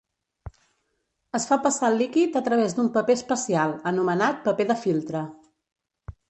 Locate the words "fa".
1.49-1.57